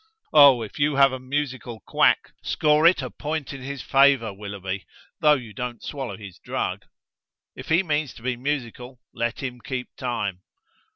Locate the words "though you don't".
5.19-5.83